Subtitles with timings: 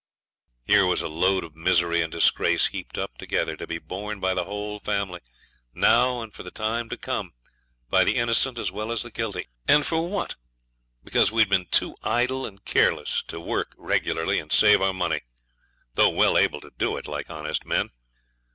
[0.65, 4.33] Here was a load of misery and disgrace heaped up together, to be borne by
[4.33, 5.19] the whole family,
[5.75, 7.33] now and for the time to come
[7.87, 9.47] by the innocent as well as the guilty.
[9.67, 10.37] And for what?
[11.03, 15.21] Because we had been too idle and careless to work regularly and save our money,
[15.93, 17.91] though well able to do it, like honest men.